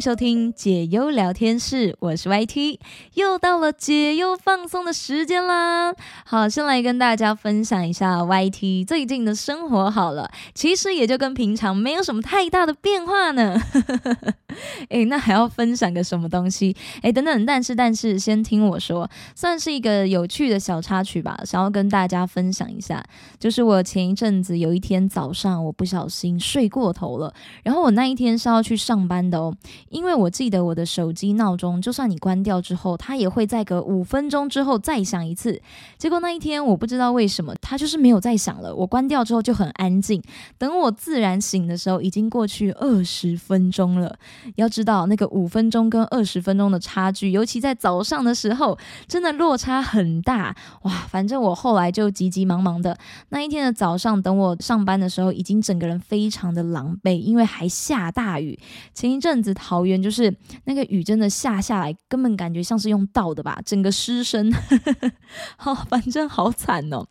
[0.00, 2.78] 收听解忧聊天室，我是 YT，
[3.14, 5.94] 又到了解忧放松的时间啦。
[6.24, 13.60] 好，先来跟大家分享一下 YT 最近的生活好了，其实也就跟平常没有什么太大的变化呢。
[14.88, 16.74] 诶，那还要分享个什么东西？
[17.02, 23.04] 诶，等等，但是但是，先听我说，算是一个有趣的小插曲吧，想要跟大家分享一下。
[23.38, 29.54] 就是我前一阵子有一天早上，我不小心睡过头了，然后我那一天是要去上班的哦，
[29.90, 35.60] 因为我记得我的手机闹钟，就算你关掉之后，它也会在隔五分钟之后再响一次。
[35.98, 38.72] 结果那一天我不知道为什么，它就是没有再响了。
[38.72, 40.22] 我关掉之后就很安静，
[40.56, 44.16] 等我自然醒的时候，已经过去二十分钟了。
[44.54, 48.78] 要知道，那个五分钟跟二十分钟的差距，尤其在早上的时候，
[49.08, 50.92] 真的落差很大哇！
[51.08, 52.96] 反正我后来就急急忙忙的，
[53.30, 58.56] 那一天的早上，等我上班的时候，已经整个人非常的狼狈，因为还下大雨。
[58.94, 64.52] 前一阵子逃就是那个雨真的下下来，根本感觉像是用倒的吧，整个湿身，
[65.56, 67.06] 好，反正好惨哦。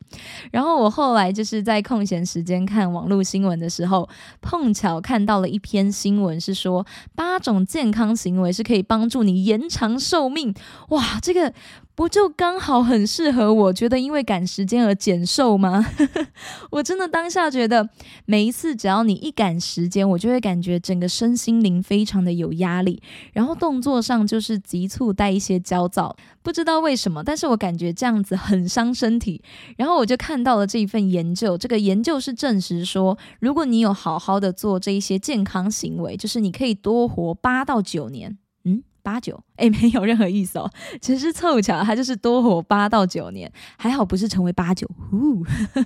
[0.52, 4.08] 然后我后来就是在空闲时间看网络新闻的时候，
[4.42, 6.86] 碰巧看到了一篇新闻，是说。
[7.16, 10.54] 八种健康行为是可以帮助你延长寿命，
[10.90, 11.54] 哇，这个
[12.00, 13.74] 不就刚好很适合我？
[13.74, 15.86] 觉得因为赶时间而减瘦吗？
[16.72, 17.90] 我真的当下觉得，
[18.26, 29.44] 每一次只要你一赶时间，我就会感觉整个身心灵非常的有压力，然后动作上就是急促带一些焦躁，不知道为什么，但是我感觉这样子很伤身体。
[29.76, 37.06] 然后我就看到了这一份研究，这个研究是证实说，如果你有好好的做这一些健康行为，就是你可以多。
[37.10, 39.44] 活八到九年，嗯，八九。
[39.60, 40.72] 哎，没有任何意思哦，
[41.02, 44.90] 只是凑巧，他就是多活八到九年，还好不是成为八九。
[45.12, 45.44] 呼，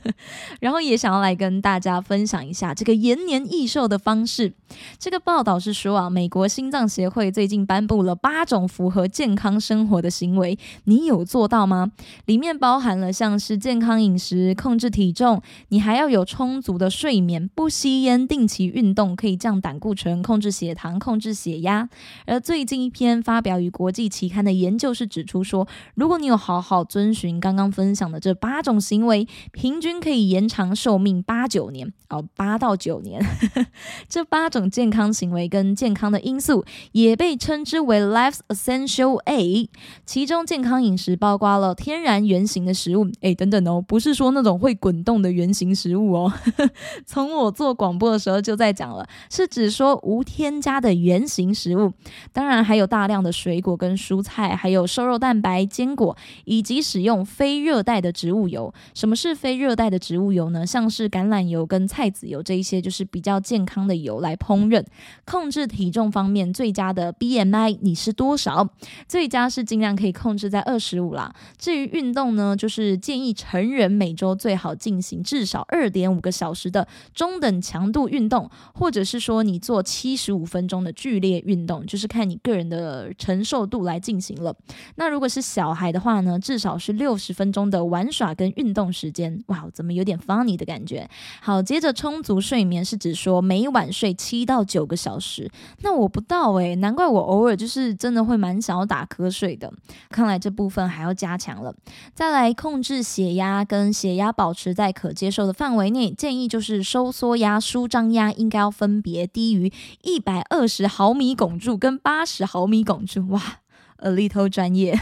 [0.62, 4.54] 然后也想要来跟大家分享一下这个延年益寿的方式。
[5.00, 11.92] 这个报道是说啊，美国心脏协会最近颁布了八种符合健康生活的行为，你有做到吗？
[12.26, 21.90] 里面包含了像是健康饮食、控制体重，你还要有充足的睡眠、不吸烟、定期运动，可以降胆固醇、控制血糖、控制血压。
[22.28, 23.63] 而最近一篇发表。
[23.64, 33.24] 与国际期刊的研究是指出说，如果你有好好遵循刚刚分享的这八种行为，平均可以延长寿命八九年哦，八到九年。
[34.10, 39.70] 这八种健康行为跟健康的因素也被称之为 Life's Essential A。
[40.06, 46.34] 其中，健康饮食包括了天然原形的食物，哎，等等哦，不是说那种会滚动的原形食物哦。
[47.08, 51.94] 从我做广播的时候就在讲了，是指说无添加的原形食物，
[52.34, 53.53] 当然还有大量的水。
[53.54, 58.74] 水果跟蔬菜，还有瘦肉蛋白、坚果，以及使用非热带的植物油。
[58.96, 60.66] 什么是非热带的植物油呢？
[60.66, 64.84] 像是橄榄油跟菜籽油这一些，就是比较健康的油来烹饪。
[65.24, 68.68] 控制体重方面，最佳的 BMI 你是多少？
[69.08, 71.32] 最佳是尽量可以控制在二十五啦。
[71.60, 84.56] 至于运动呢，就是建议成人每周最好进行至少二点五个小时的中等强度运动，或者是说你做七十五分钟的剧烈运动，就是看你个人的成受度来进行了。
[84.96, 89.44] 那如果是小孩的话呢，至少是六十分钟的玩耍跟运动时间。
[89.48, 91.10] 哇，怎么有点 funny 的感觉？
[91.42, 95.50] 好，接着充足睡眠是指说每晚睡七到九个小时。
[95.82, 99.72] 那我不到诶，难怪我偶尔就是真的会蛮想要打瞌睡的。
[100.10, 101.74] 看来这部分还要加强了。
[102.14, 109.72] 再来控制血压跟血压保持在可接受的范围内，建议就是收缩压、舒张压应该要分别低于
[110.04, 113.23] 一百二十毫米汞柱跟八十毫米汞柱。
[113.30, 113.63] 哇。
[114.04, 115.00] A little 专业。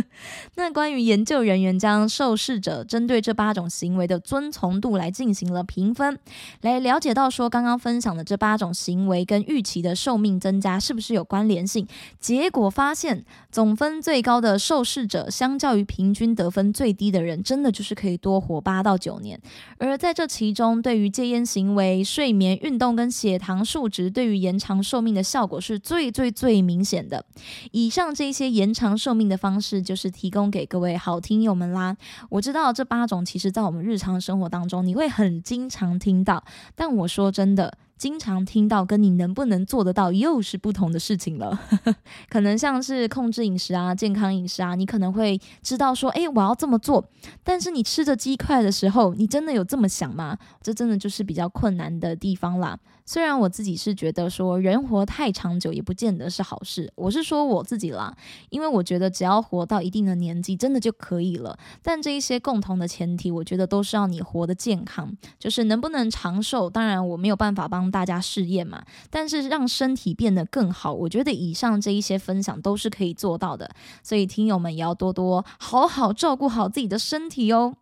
[0.56, 6.18] 那关于研究人员将受试者针对这八种行为的遵从度来进行了评分，
[6.60, 11.88] 来了解到说刚刚分享的这八种行为跟预期的寿命增加是不是有关联性？
[12.20, 19.40] 结果发现，总分最高的受试者，相较于平均得分最低的人，真的就是可以多活八到九年。
[19.78, 27.24] 而在这其中，对于戒烟行为、睡眠、运动跟血糖数值，对于延长寿命的效果是最最最明显的。
[27.70, 28.41] 以上这些。
[28.42, 31.96] 些延长寿命的方式，就是提供给各位好听友们啦。
[32.28, 36.42] 我知道这八种，其实在我们日常生活当中，你会很经常听到。
[36.74, 37.78] 但我说真的。
[38.02, 41.56] 经常听到跟你能不能做得到又是不同的事情了，
[42.28, 47.08] 可能像是控制饮食啊、健康饮食啊，你可能会知道说，哎，我要这么做。
[47.44, 50.36] 但是你吃着鸡块的时候，你真的有这么想吗？
[50.60, 52.76] 这真的就是比较困难的地方啦。
[53.04, 56.92] 虽然我自己是觉得说，人活太长久也不见得是好事。
[56.96, 58.12] 我是说我自己啦，
[58.50, 61.56] 因为我觉得只要活到一定的年纪，真的就可以了。
[61.82, 66.68] 但这一些共同的前提，我觉得都是要你活得健康，就是能不能长寿。
[66.68, 67.91] 当然，我没有办法帮。
[67.92, 73.70] 大家试验嘛，但是让身体变得更好，我觉得以上这一些分享都是可以做到的。
[74.02, 77.76] 所以听友们也要多多好好照顾好自己的身体哦。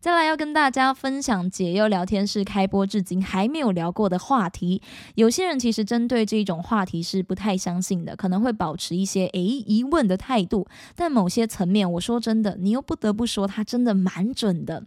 [0.00, 4.80] 再来要跟大家分享解忧聊天室开播至今还没有聊过的话题。
[5.14, 10.66] 有些人其实针对这种话题是不太相信的，可能会保持一些诶疑问的态度。
[10.94, 14.84] 但某些层面，我说真的，你又不得不说它真的蛮准的。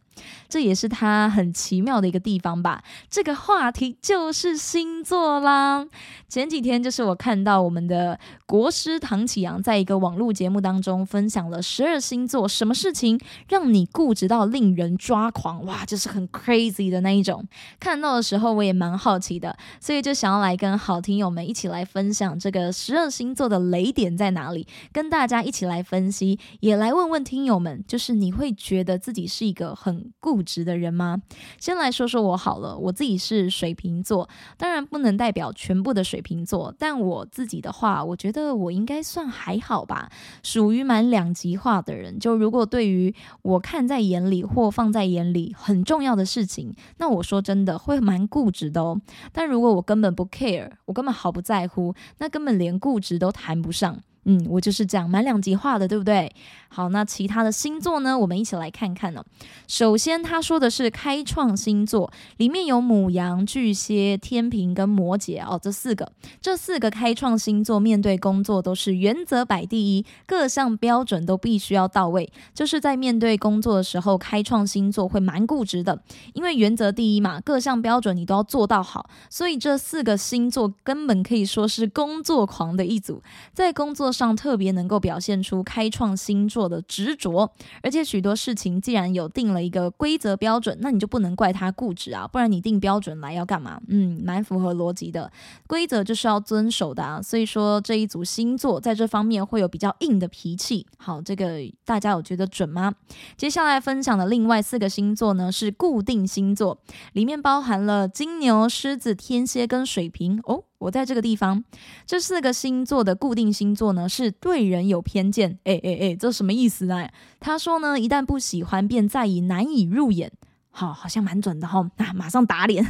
[0.48, 2.84] 这也是它很奇妙的一个地方吧。
[3.10, 5.88] 这个话题就是星座啦。
[6.30, 15.65] 前几天就是我看到我们的国师唐启阳在一个网络节目当中分享了十二星座，什么事情让你固执到令令人抓狂？
[15.65, 17.45] 哇，就是很 crazy 的那一种。
[17.80, 30.12] 看到的时候我也蛮好奇的，所以就想要来跟好听友们一起来分享这个十二星座的雷点在哪里，跟大家一起来分析，也来问问听友们，就是你会觉得自己是一个很。
[30.19, 31.21] 固执的人吗？
[31.60, 40.10] 先来说说我好了，我自己是水瓶座，当然不能代表全部的水瓶座，但我自己的话，我觉得我应该算还好吧，
[40.44, 42.18] 属于蛮两极化的人。
[42.19, 49.00] 就如果对于我看在眼里或放在眼里很重要的事情，那我说真的会蛮固执的哦。
[49.31, 54.00] 但如果我根本不 care，我根本毫不在乎，那根本连固执都谈不上。
[54.25, 56.33] 嗯，我就是这样，蛮两极化的，对不对？
[56.74, 58.18] 好，那其他的星座呢？
[58.18, 59.24] 我们一起来看看呢。
[59.68, 66.12] 首先，他说的是开创星座，里面有母羊、巨蟹、天平跟摩羯哦，这四个，
[66.42, 72.31] 这四个开创星座面对工作都是原则摆第一，各项标准都必须要到位。
[72.54, 76.02] 就是在面对工作的时候，开创星座会蛮固执的，
[76.34, 83.22] 因为原则第一嘛，各项标准你都要做到好，所以这四个星座根本可以说是工作狂的一组，
[83.54, 84.14] 在工作。
[84.14, 87.51] 上特别能够表现出开创星座的执着，
[87.81, 93.80] 而且许多事情既然有定了一个规则标准，那你就不能怪他固执啊，不然你定标准来要干嘛？
[93.88, 95.31] 嗯，蛮符合逻辑的，
[95.68, 97.21] 规则就是要遵守的啊。
[97.21, 100.86] 所以说这一组星座在这方面会有比较硬的脾气。
[100.98, 102.94] 好，这个大家有觉得准吗？
[103.38, 106.77] 接下来分享的另外四个星座呢是固定星座，
[107.13, 110.63] 里面包含了金牛、狮子、天蝎跟水瓶哦。
[110.83, 111.63] 我在这个地方，
[112.06, 115.57] 这四个星座的固定星座呢，是对人有偏见。
[115.63, 117.07] 哎哎哎，这什么意思呢？
[117.39, 120.31] 他说呢，一旦不喜欢，便在意，难以入眼。
[120.75, 121.88] 好，好像蛮准的哈。
[121.98, 122.84] 那马上打脸。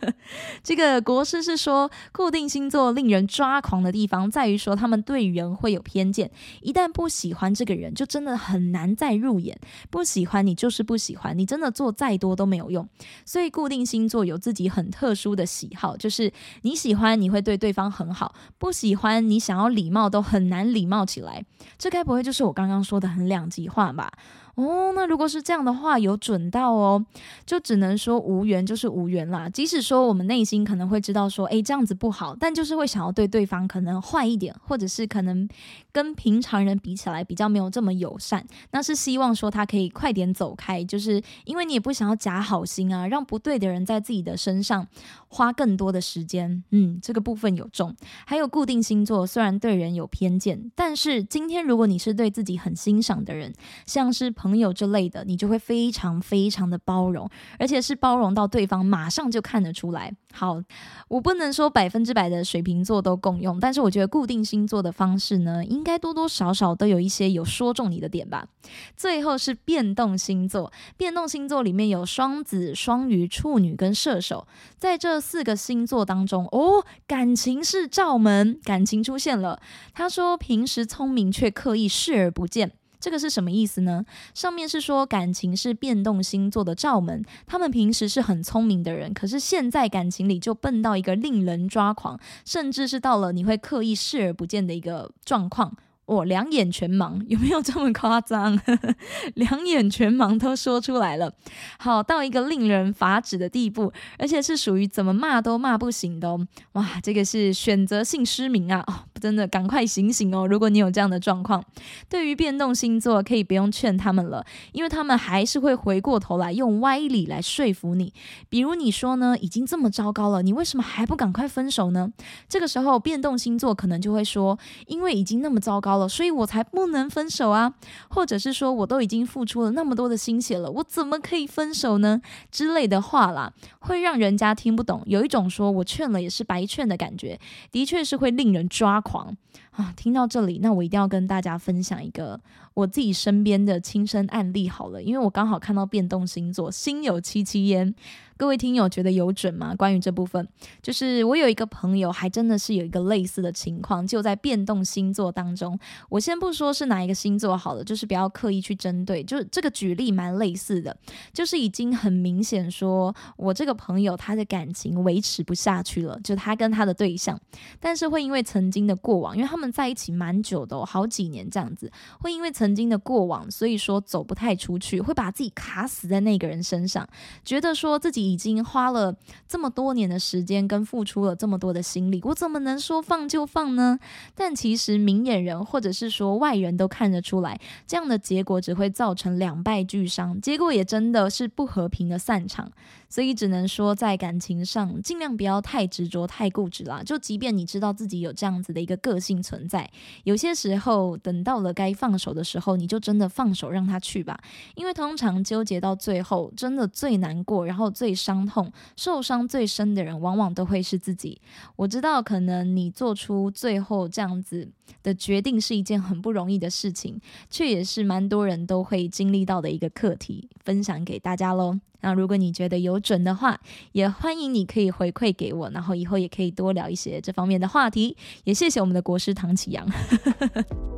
[0.62, 6.30] 这个国师是说，固定星座令人抓狂的地方在于说，他们对人会有偏见。
[6.60, 9.58] 一旦不喜欢这个人，就真的很难再入眼。
[9.88, 12.86] 不喜欢你就是不喜欢，你真的做再多都没有用。
[13.24, 16.30] 所以固定星座有自己很特殊的喜好，就是
[16.60, 21.42] 你喜欢你会对对方很好，不喜欢你想要礼貌都很难礼貌起来。
[21.78, 24.12] 这该不会就是我刚刚说的很两极化吧？
[24.54, 27.04] 哦，那如果是这样的话，有准到哦，
[27.46, 29.48] 就只能说无缘就是无缘啦。
[29.48, 35.48] 即使说我们内心可能会知道说，诶，这样子不好，但就是会想要对对方可能坏一点，或者是可能
[35.90, 44.86] 跟平常人比起来比较没有这么友善，那是希望说他可以快点走开，就是因为你也不想要假好心啊，让不对的人在自己的身上
[45.32, 46.62] 花更多的时间。
[46.70, 47.96] 嗯，这个部分有中。
[48.26, 53.54] 还有固定星座，虽然对人有偏见，但是今天如果你是对自己很欣赏的人，
[53.86, 54.30] 像是。
[54.42, 57.30] 朋友之类的，你就会非常非常的包容，
[57.60, 60.12] 而且是包容到对方马上就看得出来。
[60.32, 60.60] 好，
[61.06, 68.48] 我不能说百分之百的水瓶座都共用，但是我觉得固定星座的方式呢，应该多多少少都有一些有说中你的点吧。
[68.96, 79.62] 最后是变动星座，变动星座里面有双子、双鱼、处女跟射手，在这四个星座当中，哦，感情是罩门，感情出现了。
[79.94, 82.72] 他说平时聪明却刻意视而不见。
[83.00, 84.04] 这个是什么意思呢？
[84.32, 95.76] 上面是说感情是变动星座的罩门，他们平时是很聪明的人，可是现在感情里就笨到一个令人抓狂，甚至是到了你会刻意视而不见的一个状况。
[96.04, 98.60] 我两眼全盲，有没有这么夸张？
[99.34, 101.32] 两眼全盲都说出来了，
[101.78, 106.46] 好到一个令人发指的地步，而且是属于怎么骂都骂不醒的哦。
[106.72, 108.84] 哇，这个是选择性失明啊！
[108.88, 110.46] 哦，真的赶快醒醒哦！
[110.46, 111.64] 如果你有这样的状况，
[112.08, 118.12] 对于变动星座可以不用劝他们了，因为他们还是会回过头来用歪理来说服你。
[118.48, 122.12] 比如你说呢，已经这么糟糕了，你为什么还不赶快分手呢？
[122.48, 126.08] 这个时候变动星座可能就会说，因为已经那么糟糕了。
[126.08, 127.74] 所以我才不能分手啊，
[128.08, 132.20] 或者是说我都已经付出了那么多的心血了，我怎么可以分手呢？
[132.50, 137.38] 之类的话啦，会让人家听不懂，有一种说我劝了也是白劝的感觉，
[137.70, 139.36] 的确是会令人抓狂
[139.72, 139.92] 啊！
[139.96, 142.40] 听到这里，那我一定要跟大家分享一个
[142.74, 147.94] 我自己身边的亲身案例好了，因为我刚好看到变动星座，心有戚戚焉。
[148.42, 149.72] 各位听友觉得有准吗？
[149.72, 150.48] 关于这部分，
[150.82, 155.78] 就是我有一个朋友，还真的是有一个类似的情况，就在变动星座当中。
[156.08, 160.96] 我先不说是哪一个星座好了，就是不要刻意去针对，就是这个举例蛮类似的，
[161.32, 167.40] 就是已经很明显说，我这个朋友他的感情维持不下去了，就他跟他的对象，
[167.78, 177.08] 但是会因为曾经的过往，因为他们在一起蛮久的，好几年这样子，会因为曾经的过往，所以说走不太出去，会把自己卡死在那个人身上，
[177.44, 178.31] 觉得说自己。
[178.32, 179.14] 已经花了
[179.46, 183.98] 这么多年的时间，跟付出了这么多的心力，我怎么能说放就放呢？
[184.34, 192.72] 但其实明眼人或者是说外人都看得出来，这样的结果只会造成两败俱伤，结果也真的是不和平的散场。
[193.08, 197.02] 所以只能说，在感情上尽量不要太执着、太固执啦。
[197.04, 199.90] 就即便你知道自己有这样子的一个个性存在，
[200.24, 204.40] 有些时候等到了该放手的时候，你就真的放手让他去吧。
[204.76, 211.40] 因为通常纠结到最后，真的最难过，然后最伤痛、受伤最深的人，往往都会是自己。
[211.76, 214.68] 我知道，可能你做出最后这样子
[215.02, 221.78] 的决定是一件很不容易的事情，却也是蛮多人都会经历到的一个课题，分享给大家喽。
[222.04, 223.60] 那如果你觉得有准的话，
[223.92, 228.16] 也欢迎你可以回馈给我，然后以后也可以多聊一些这方面的话题。
[228.42, 229.86] 也谢谢我们的国师唐启阳。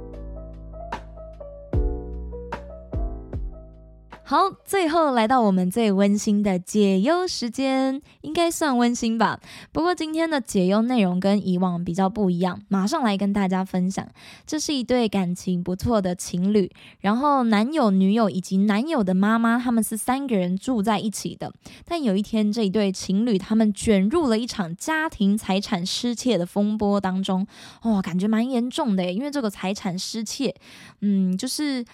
[4.26, 9.38] 好，最后来到我们最温馨的解忧时间，应该算温馨吧。
[9.70, 14.08] 不过今天的解忧内容跟以往比较不一样，马上来跟大家分享。
[14.46, 21.52] 这是一对感情不错的情侣，然后男友、女友以及男友的妈妈，他们是三个人住在一起的。
[21.84, 27.46] 但有一天，这一对情侣他们卷入了一场家庭财产失窃的风波当中，
[27.82, 30.54] 哇，感觉蛮严重的，因为这个财产失窃，
[31.02, 31.84] 嗯，就是。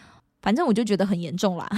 [0.42, 1.68] 反正我就觉得很严重啦。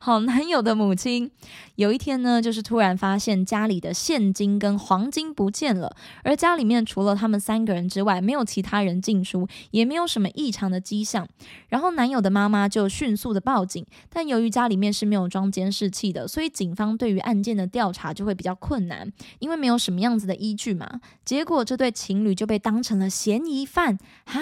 [0.00, 1.30] 好，男友的母亲
[1.76, 11.26] 有一天呢，就是突然发现家里的现金跟黄金不见了，而家里面除了他们三个人之外，没有其他人进出，也没有什么异常的迹象。
[11.68, 21.00] 然后男友的妈妈就迅速的报警，但由于家里面是没有装监视器的，所以警方对于案件的调查就会比较困难，因为没有什么样子的依据嘛。
[21.24, 24.40] 结果这对情侣就被当成了嫌疑犯，哈，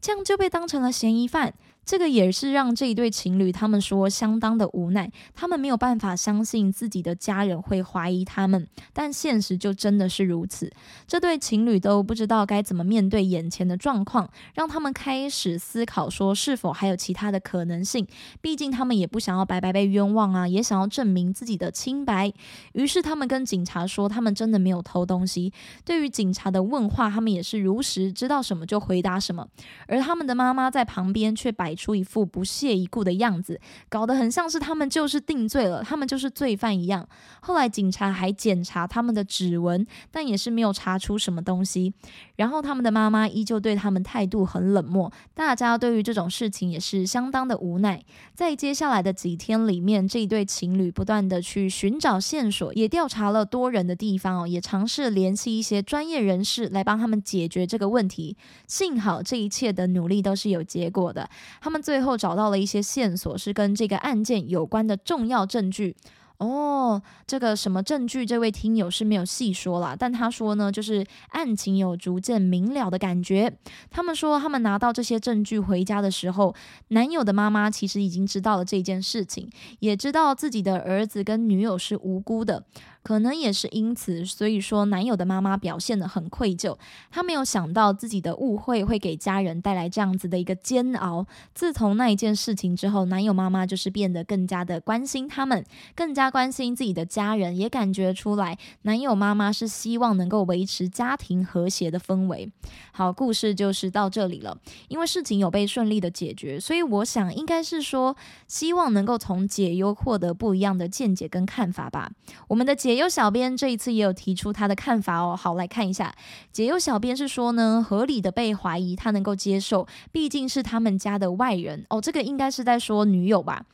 [0.00, 1.54] 这样就被当成了嫌疑犯。
[1.86, 10.68] 这个也是让这一对情侣他们说相当的无奈，他们没有办法相信自己的家人会怀疑他们，但现实就真的是如此。
[11.06, 18.04] 这对情侣都不知道该怎么面对眼前的状况，让他们开始思考说是否还有其他的可能性。
[18.40, 22.32] 毕竟他们也不想要白白被冤枉啊，也想要证明自己的清白。
[22.72, 25.52] 于是他们跟警察说，他们真的没有偷东西。
[25.84, 29.46] 对于警察的问话，他们也是如实知道什么就回答什么。
[29.86, 31.75] 而他们的妈妈在旁边却摆。
[31.76, 37.06] 出一副不屑一顾的样子，搞得很像是他们就是定罪了，他们就是罪犯一样。
[37.40, 41.92] 后来警察还检查他们的指纹，但也是没有查出什么东西。
[42.36, 48.02] 然后他们的妈妈依旧对他们态度很冷漠，大家对于这种事情也是相当的无奈。
[48.34, 58.36] 在接下来的几天里面，这一对情侣不断的去寻找线索，也调查了多人的地方哦，也尝试联系一些专业人士来帮他们解决这个问题。
[58.66, 61.28] 幸好这一切的努力都是有结果的。
[61.66, 65.96] 他们最后找到了一些线索，是跟这个案件有关的重要证据。
[66.38, 68.24] 哦，这个什么证据？
[68.24, 73.52] 这位听友是没有细说了，但他说呢，就是案情有逐渐明了的感觉。
[73.90, 76.54] 他们说，他们拿到这些证据回家的时候，
[76.88, 82.64] 男友的妈妈其实已经知道了这件事情，也知道自己的儿子跟女友是无辜的。
[83.06, 86.76] 可能也是因此，所以说男友的妈妈表现得很愧疚。
[87.08, 91.24] 她没有想到自己的误会会给家人带来这样子的一个煎熬。
[91.54, 102.50] 自从那一件事情之后，男友妈妈就是变得更加的关心他们，更加关心自己的家人，也感觉出来男友妈妈是希望能够维持家庭和谐的氛围。
[102.90, 104.58] 好，故事就是到这里了。
[104.88, 108.16] 因为事情有被顺利的解决，所以我想应该是说
[108.48, 112.10] 希望能够从解忧获得不一样的见解跟看法吧。
[112.48, 112.95] 我们的解。
[112.96, 115.36] 解忧小编这一次也有提出他的看法哦。
[115.36, 116.14] 好，来看一下。
[116.50, 122.00] 解忧小编是说呢，合理的被怀疑，他能够接受，毕竟是他们家的外人哦。
[122.00, 123.66] 这个应该是在说女友吧。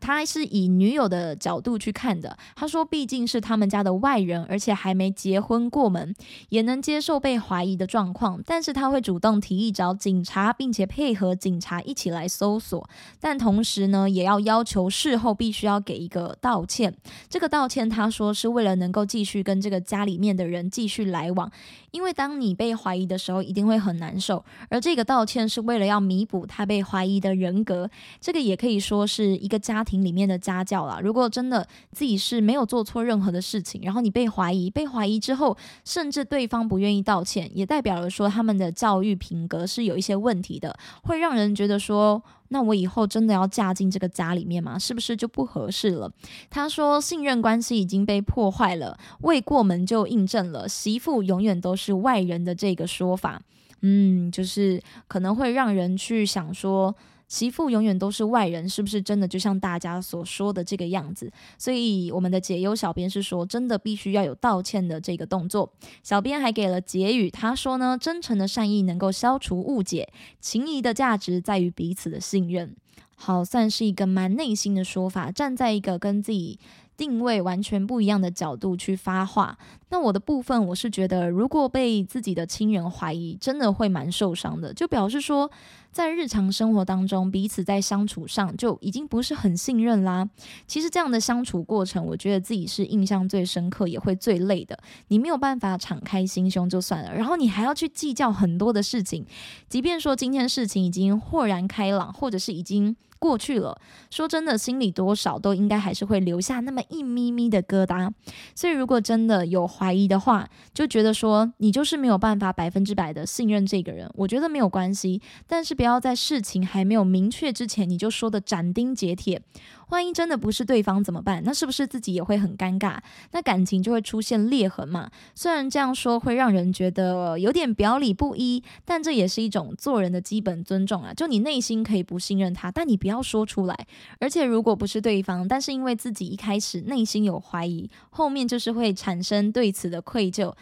[0.00, 2.36] 他是以女友的角度去看的。
[2.56, 6.14] 他说，毕竟是他们家的外人，而且还没结婚过门，
[6.48, 8.42] 也能接受被怀疑的状况。
[8.44, 12.88] 但是他会主动提议找警察，并且配合警察一起来搜索。
[13.20, 16.94] 但同时呢，也要要求事后必须要给一个道歉。
[17.28, 21.50] 这个道歉，他说是为了能够继续跟这个家里面的人继续来往。
[21.90, 24.44] 因为当你被怀疑的时候，一定会很难受。
[24.68, 27.90] 而这个道歉是为了要弥补他被怀疑的人格。
[28.20, 31.00] 这个也可以说是一个家庭里面的家教啦。
[31.02, 42.22] 如果真的自己是没有做错任何的事情，然后你被怀疑，被怀疑之后，甚至对方不愿意道歉，也代表了说他们的教育品格是有一些问题的，会让人觉得说。
[42.50, 44.78] 那我以后真的要嫁进这个家里面吗？
[44.78, 46.12] 是不是就不合适了？
[46.50, 53.40] 他说信任关系已经被破坏了，未过门就印证了媳妇永远都是外人的这个说法。
[53.80, 56.94] 嗯，就是可能会让人去想说。
[57.30, 61.32] 媳妇永远都是外人，是不是真的就像大家所说的这个样子？
[61.56, 65.72] 所以我们的解忧小编是说，真的必须要有道歉的这个动作。
[66.02, 72.74] 小编还给了结语，他说呢，真诚的善意能够消除误解，情谊的价值在于彼此的信任。
[73.14, 76.58] 好，算是一个蛮内心的说法，站在一个跟自己。
[76.96, 79.56] 定位完全不一样的角度去发话，
[79.88, 84.74] 那我的部分我是觉得，如果被自己的亲人怀疑，真的会蛮受伤的。
[84.74, 85.50] 就表示说，
[85.92, 90.28] 在日常生活当中，彼此在相处上就已经不是很信任啦。
[90.66, 94.78] 其实这样的相处过程，我觉得自己是印象最深刻，也会最累的。
[95.08, 99.26] 你没有办法敞开心胸就算了，然后你还要去计较很多的事情，
[99.68, 102.96] 即便说今天事情已经豁然开朗，或者是已经。
[103.20, 103.78] 过去了，
[104.10, 108.10] 说真的，心里多少都应该还是会留下那么一咪咪的疙瘩。
[108.54, 115.20] 所以，如果真的有怀疑的话，就觉得说你就是没有办法百分之百的信任这个人，我觉得没有关系。
[115.46, 119.42] 但是，不要在事情还没有明确之前，你就说的斩钉截铁。
[119.90, 121.42] 万一真的不是对方怎么办？
[121.44, 122.98] 那是不是自己也会很尴尬？
[123.32, 125.10] 那感情就会出现裂痕嘛？
[125.34, 131.12] 虽然这样说会让人觉得有点表里不一，但这也是一种做人的基本尊重啊！
[131.14, 133.86] 就你内心可以不信任他，但你不要说出来。
[134.18, 140.54] 而且如果不是对方，但是因为自己一开始内心有怀疑，后面就是会产生对此的愧疚。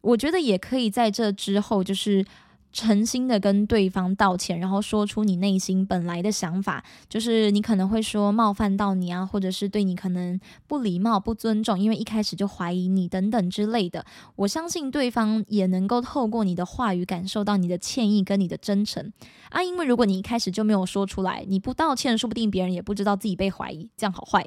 [0.00, 2.24] 我觉得也可以在这之后就是。
[2.72, 14.04] 诚心的跟对方道歉，然后说出你内心本来的想法，就是你可能会说冒犯到你啊，或者是对你可能不礼貌、不尊重，因为一开始就怀疑你等等之类的。
[14.36, 19.12] 我相信对方也能够透过你的话语感受到你的歉意跟你的真诚
[19.50, 19.62] 啊。
[19.62, 24.46] 因为如果你一开始就没有说出来，你不道歉，说不定别人也不知道自己被怀疑，这样好坏。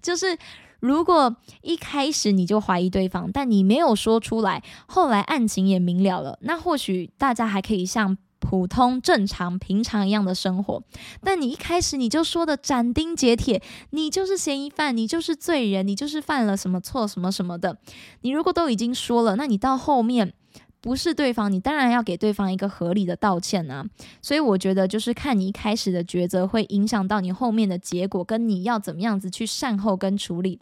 [0.00, 0.38] 就是。
[0.80, 10.82] 如果一开始你就怀疑对方，但你没有说出来，后来案情也明了了，那或许大家还可以像普通、正常、平常一样的生活。
[11.22, 17.78] 但你一开始你就说的斩钉截铁，你就是嫌疑犯，你就是罪人，你就是犯了什么错什么什么的。
[18.20, 20.32] 你如果都已经说了，那你到后面。
[20.80, 23.84] 不是对方，你当然要给对方一个合理的道歉啊。
[24.22, 30.60] 所以我觉得，就是看你一开始的抉择，会影响到你后面的结果，跟你要怎么样子去善后跟处理。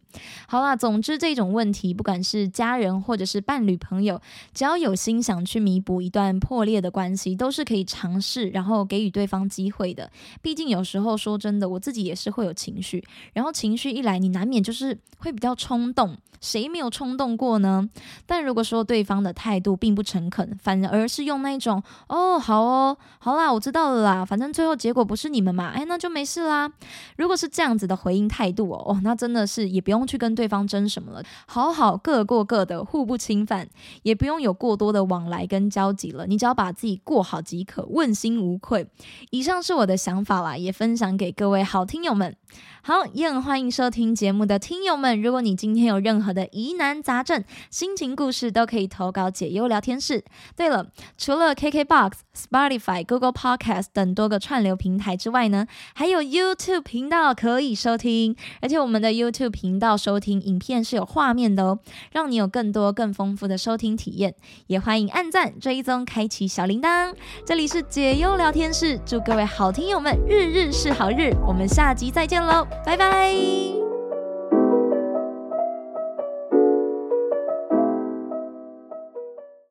[0.48, 4.20] 好啦，总之这种问题，不管是家人或者是伴侣朋友，
[4.54, 10.10] 只要有心想去弥补一段破裂的关系，都是可以尝试，然后给予对方机会的。
[10.40, 16.16] 毕竟有时候说真的，我自己也是会有情绪，然后情绪一来，你难免就是会比较冲动。
[16.38, 17.88] 谁没有冲动过呢？
[18.26, 26.70] 但如果说对方的态度并不诚恳，反而是用那种“哦，好哦，好啦，我知道了啦，反正最后结果不是你们嘛，哎，那就没事啦。”
[27.18, 33.68] 如果是这样子的回应态度哦，哦，那真的是也不用去跟对方争什么了，好好各过各的，互不侵犯，
[34.04, 36.26] 也不用有过多的往来跟交集了。
[36.26, 38.88] 你只要把自己过好即可，问心无愧。
[39.30, 42.36] 以上是我的想法啦，也分享给各位好听友们。
[42.82, 45.20] 好，也很欢迎收听节目的听友们。
[45.20, 50.24] 如果你今天有任何的疑难杂症、心情故事，都可以投稿解忧聊天室。
[50.54, 50.86] 对了，
[51.18, 58.36] 除了 KKBOX、Spotify、Google Podcast 等多个串流平台之外呢，还有 YouTube 频道可以收听。
[58.62, 61.80] 而且我们的 YouTube 频道收听影片是有画面的哦，
[62.12, 64.36] 让你有更多更丰富的收听体验。
[64.68, 67.12] 也欢迎按赞、追踪、开启小铃铛。
[67.44, 71.34] 这里是解忧聊天室，祝各位好听友们日日是好日。
[71.44, 73.34] 我们下集再见喽，拜拜。